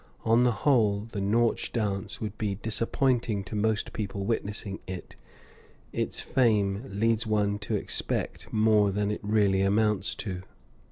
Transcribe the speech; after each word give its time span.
On 0.25 0.41
the 0.43 0.51
whole, 0.51 1.01
the 1.11 1.21
Nautch 1.21 1.71
dance 1.71 2.19
would 2.19 2.35
be 2.39 2.55
disappointing 2.55 3.43
to 3.43 3.55
most 3.55 3.93
people 3.93 4.25
witnessing 4.25 4.79
it; 4.87 5.15
its 5.93 6.21
fame 6.21 6.83
leads 6.87 7.27
one 7.27 7.59
to 7.59 7.75
expect 7.75 8.51
more 8.51 8.91
than 8.91 9.11
it 9.11 9.19
really 9.21 9.61
amounts 9.61 10.15
to. 10.15 10.41